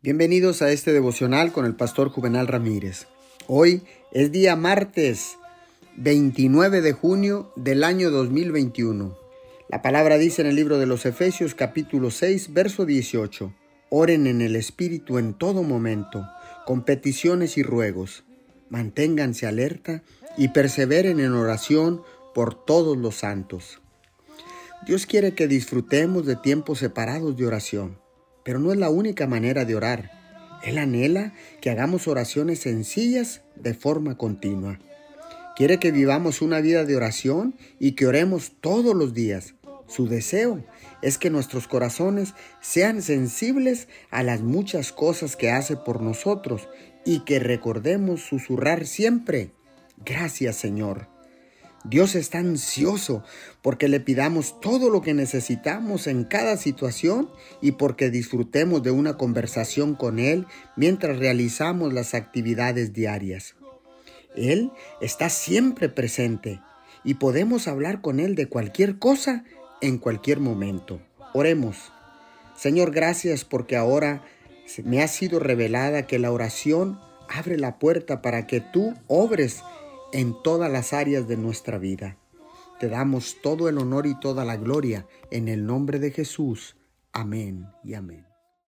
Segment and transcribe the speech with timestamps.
[0.00, 3.08] Bienvenidos a este devocional con el pastor Juvenal Ramírez.
[3.48, 5.38] Hoy es día martes
[5.96, 9.18] 29 de junio del año 2021.
[9.68, 13.52] La palabra dice en el libro de los Efesios capítulo 6 verso 18.
[13.90, 16.24] Oren en el Espíritu en todo momento,
[16.64, 18.22] con peticiones y ruegos.
[18.68, 20.04] Manténganse alerta
[20.36, 22.02] y perseveren en oración
[22.36, 23.80] por todos los santos.
[24.86, 27.98] Dios quiere que disfrutemos de tiempos separados de oración
[28.44, 30.10] pero no es la única manera de orar.
[30.62, 34.78] Él anhela que hagamos oraciones sencillas de forma continua.
[35.56, 39.54] Quiere que vivamos una vida de oración y que oremos todos los días.
[39.88, 40.62] Su deseo
[41.02, 46.68] es que nuestros corazones sean sensibles a las muchas cosas que hace por nosotros
[47.04, 49.50] y que recordemos susurrar siempre,
[50.04, 51.17] gracias Señor.
[51.84, 53.22] Dios está ansioso
[53.62, 59.16] porque le pidamos todo lo que necesitamos en cada situación y porque disfrutemos de una
[59.16, 60.46] conversación con Él
[60.76, 63.54] mientras realizamos las actividades diarias.
[64.36, 64.70] Él
[65.00, 66.60] está siempre presente
[67.04, 69.44] y podemos hablar con Él de cualquier cosa
[69.80, 71.00] en cualquier momento.
[71.32, 71.92] Oremos.
[72.56, 74.24] Señor, gracias porque ahora
[74.84, 76.98] me ha sido revelada que la oración
[77.28, 79.62] abre la puerta para que tú obres
[80.12, 82.16] en todas las áreas de nuestra vida.
[82.78, 86.76] Te damos todo el honor y toda la gloria en el nombre de Jesús.
[87.12, 88.27] Amén y amén.